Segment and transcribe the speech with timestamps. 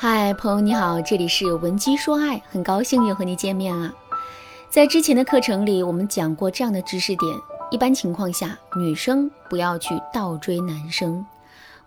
[0.00, 3.92] 嗨，朋友你好，这里是文姬说爱，很高兴又和你见面了。
[4.70, 7.36] 在之前的课程里，我们讲过这样的知识点：
[7.72, 11.26] 一般情况下，女生不要去倒追男生。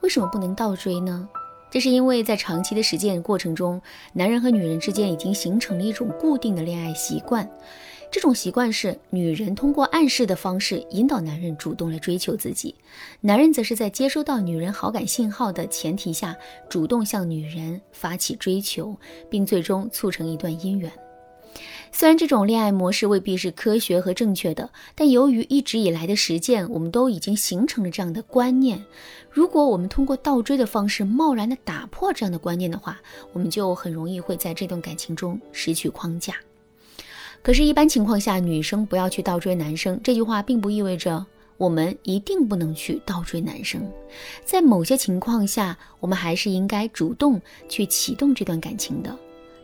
[0.00, 1.28] 为什么不能倒追呢？
[1.70, 3.80] 这是因为在长期的实践过程中，
[4.12, 7.48] 男人和女人之间已经形成了一种固定的恋爱习惯。
[8.10, 12.74] 这种习惯是女人通过暗示的方式引导男人主动来追求自己，
[13.20, 16.36] 男人则是在接收到女人好感信号的前提下，
[16.68, 18.96] 主动向女人发起追求，
[19.30, 20.90] 并最终促成一段姻缘。
[21.92, 28.84] 虽然这种恋爱模式未必是科学和正确的，但由于一直以来的实践，我们都已经形成了这样的观念。
[29.30, 33.00] 如果我们通过倒追的方式贸然的打破这样的观念的话，
[33.32, 36.34] 我们就很容易会在这段感情中失去框架。
[37.42, 39.98] 可是，一般情况下，女生不要去倒追男生。
[40.04, 41.24] 这句话并不意味着
[41.56, 43.90] 我们一定不能去倒追男生。
[44.44, 49.16] 在某些情况下，我们还是应该主动去启动这段感情的。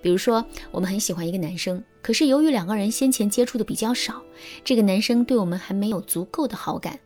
[0.00, 4.22] 比如说，我们很喜欢一个男生，可是由于两个人先前接触的比较少，
[4.62, 6.98] 这个男生对我们还没有足够的好感。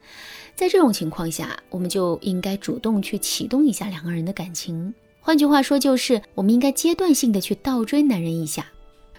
[0.55, 4.93] 在这种情况下，我们就应该主动去启动一下两个人的感情。
[5.21, 8.67] 换句话说，就是我们应该阶段性的去倒追男人一下。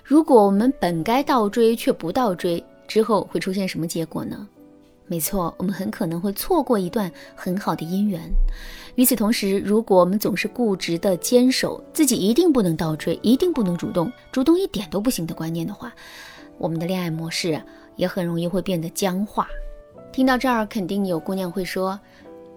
[0.10, 4.48] 如果我们本该倒追却不倒追，之后会出现什么结果呢？
[5.06, 8.20] 没错，我们很可能会错过一段很好的姻缘。
[8.96, 15.94] 与此同时，如果我们总是固执的坚守自己一定不能倒追、一定不能主动、主动一点都不行的观念的话，
[16.58, 17.62] 我们的恋爱模式
[17.96, 19.48] 也很容易会变得僵化。
[20.12, 22.00] 听到这儿，肯定有姑娘会说：“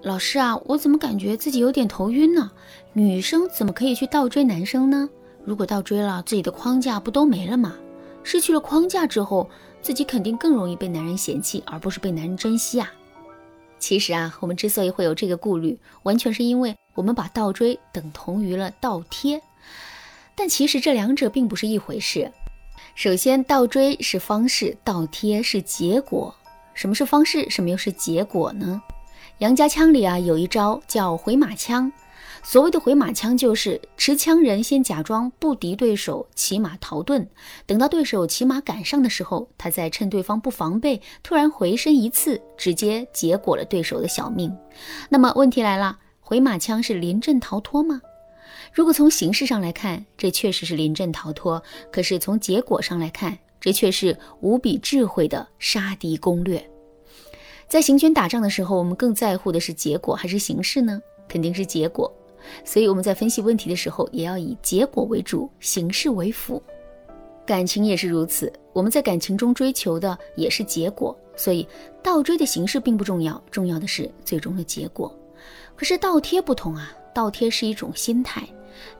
[0.00, 2.50] 老师啊，我怎么感觉自己有点头晕呢？
[2.94, 5.06] 女生怎么可以去倒追男生呢？”
[5.44, 7.74] 如果倒追了，自己的框架不都没了吗？
[8.22, 12.92] 失去了框架之后，自己肯定更容易被男人嫌弃，而不是被男人珍惜啊。
[13.78, 19.42] 其实啊，我们之所以会有这个顾虑，完全是因为我们把倒追等同于了倒贴。
[20.36, 22.30] 但其实这两者并不是一回事。
[22.94, 26.32] 首先，倒追是方式，倒贴是结果。
[26.74, 27.50] 什么是方式？
[27.50, 28.80] 什么又是结果呢？
[29.38, 31.92] 杨家枪里啊有一招叫回马枪。
[32.44, 37.26] 所谓的回马枪，就是持枪人先假装不敌对手，骑马逃遁，
[37.66, 44.54] 等到对手骑马赶上的时候，他再趁对方不防备，突然回身一刺，直接结果了对手的小命。
[45.08, 48.00] 那么问题来了，回马枪是临阵逃脱吗？
[48.72, 56.68] 如果从形式上来看，这确实是临阵逃脱；可是从结果上来看，这却是无比智慧的杀敌攻略。
[57.68, 61.00] 在行军打仗的时候，我们更在乎的是结果还是形式呢？
[61.28, 62.12] 肯定是结果。
[62.64, 66.62] 所以我们在分析问题的时候，也要以结果为主，形式为辅。
[67.44, 71.16] 感情也是如此，我们在感情中追求的也是结果。
[71.34, 71.66] 所以
[72.02, 75.12] 倒追的形式并不重要，重要的是最终的结果。
[75.74, 78.46] 可是倒贴不同啊，倒贴是一种心态。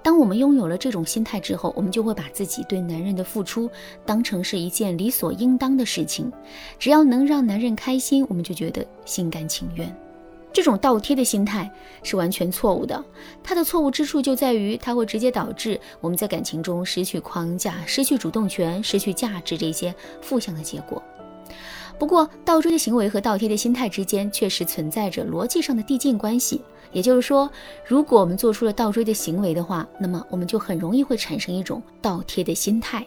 [0.03, 3.71] 当我们拥有了这种心态之后，我们就会把自己对男人的付出
[4.05, 6.31] 当成是一件理所应当的事情。
[6.79, 9.95] 只要能让男人开心，我们就觉得心甘情愿。
[10.53, 11.71] 这种倒贴的心态
[12.03, 13.03] 是完全错误的，
[13.43, 21.03] 它的错误之处就在于它会直接导致我们在感情中失去框架、失去主动权、失去价值这些负向的结果。
[21.99, 26.61] 不过，倒追的行为和倒贴的心态之间确实存在着逻辑上的递进关系。
[26.91, 27.51] 也就是说，
[27.87, 33.07] 如果我们做出了倒追的行为的话，那么我们就很容易会产生一种倒贴的心态。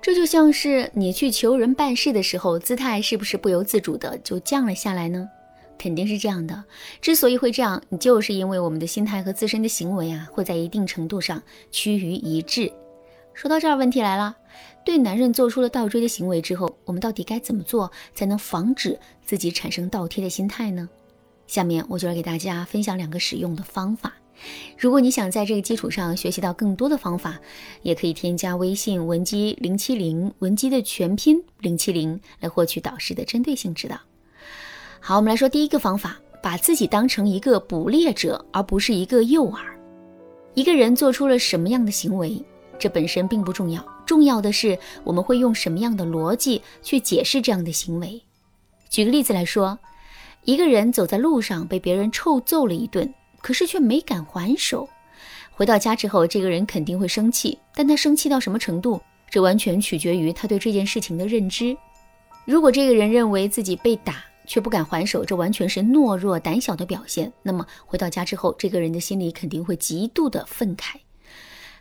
[0.00, 5.28] 这就像是你去求人办事的时候，姿态是不是不由自主的就降了下来呢？
[5.78, 6.64] 肯定是这样的。
[7.00, 12.72] 之所以会这样，就是因为我们的心态和自身的行为啊，会在一定程度上趋于一致。
[13.34, 14.34] 说到这儿，问题来了：
[14.84, 20.88] 对男人做出了倒追的行为之后，我们到底该怎么做才能防止自己产生倒贴的心态呢？
[21.46, 24.14] 下面我就来给大家分享两个使用的方法。
[24.78, 27.38] 如果你想在这个基础上学习到更多的方法，
[27.82, 33.98] 也可以添加微信文姬零七零，文姬的全拼零七零，来获取导师的针对性指导。
[35.00, 39.58] 好，我们来说第一个方法，把自己当成一个捕猎者，而不是一个诱饵。
[40.54, 42.42] 一个人做出了什么样的行为，
[42.78, 48.20] 这本身并不重要，重要的是我们会用什么样的逻辑去解释这样的行为。
[48.88, 49.78] 举个例子来说，
[50.44, 54.88] 一个人走在路上被别人臭揍了一顿，可是却没敢还手。
[55.52, 59.00] 回到家之后，这个人肯定会生气，但他生气到什么程度，
[59.30, 61.76] 这完全取决于他对这件事情的认知。
[62.44, 67.32] 如果这个人认为自己被打，却不敢还手，这完全是懦弱胆小的表现。
[67.42, 70.94] 那么回到家之后，这个人的心里肯定会极度的愤慨。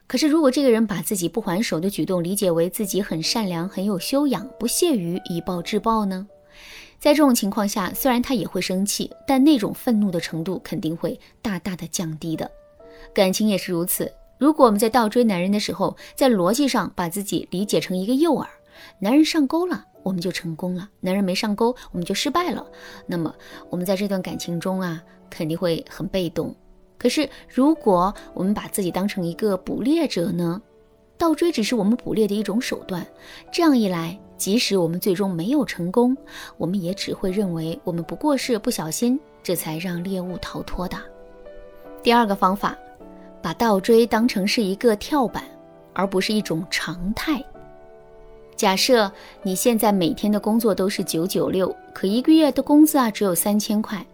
[0.07, 6.27] 可是，如果这个人把自己不还手的举动理解为自己很善良、很有修养，不屑于以暴制暴呢？
[6.99, 12.49] 在这种情况下，虽然他也会生气，但那种愤怒的程度肯定会大大的降低的。
[13.13, 14.11] 感情也是如此。
[14.37, 18.45] 如果我们在倒追男人的时候，在逻辑上把自己理解成一个诱饵，
[18.99, 22.63] 男人上钩了，我们就成功了；男人没上钩，我们就失败了。
[23.07, 23.33] 那么
[23.71, 26.55] 我们在这段感情中啊，肯定会很被动。
[26.99, 30.61] 可是如果我们把自己当成一个捕猎者呢？
[31.17, 33.03] 倒追只是我们捕猎的一种手段。
[33.51, 36.15] 这样一来，即使我们最终没有成功，
[36.57, 40.95] 我们也只会认为我们不过是不小心，这才让猎物逃脱的。
[42.03, 42.77] 第二个方法。
[43.41, 45.43] 把倒追当成是一个跳板，
[45.93, 47.45] 而不是一种常态。
[48.55, 49.11] 假设
[49.43, 54.05] 你现在每天的工作都是九九六，可一个月的工资啊只有三千块。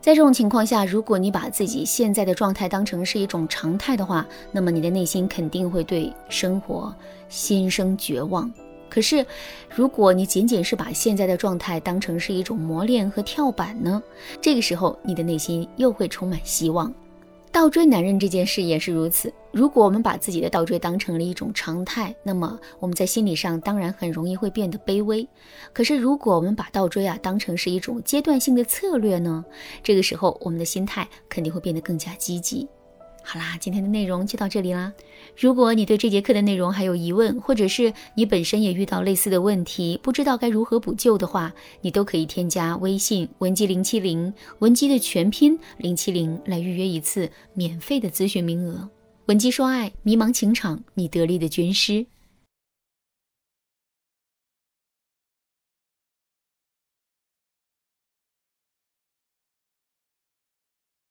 [0.00, 6.94] 在这种情况下，如果你把自己现在的状态当成是一种常态的话，那么你的内心肯定会对生活
[7.28, 8.50] 心生绝望。
[8.88, 9.26] 可是，
[9.68, 14.00] 如果你仅仅是把现在的状态当成是一种磨练和跳板呢？
[14.40, 16.94] 这个时候，你的内心又会充满希望。
[17.50, 19.30] 倒追男人这件事也是如此。
[19.50, 25.26] 如果我们把自己的倒追当成了一种常态，那么我们在心理上当然很容易会变得卑微。
[25.72, 29.44] 可是，如果我们把倒追啊当成是一种阶段性的策略呢？
[29.82, 32.68] 这个时候，我们的心态肯定会变得更加积极。
[33.24, 34.92] 好啦，今天的内容就到这里啦。
[35.36, 48.88] 如果你对这节课的内容还有疑问，或者是你本身也遇到类似的问题，不知道该如何补救的话，你都可以添加微信文姬零七零，文姬的全拼零七零来预约一次免费的咨询名额。
[49.28, 52.06] 文姬说爱，迷茫情场，你得力的军师。